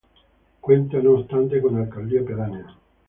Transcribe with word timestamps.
Cuenta, 0.61 0.97
no 0.97 1.11
obstante, 1.11 1.61
con 1.61 1.75
alcaldía 1.77 2.25
pedánea. 2.25 2.75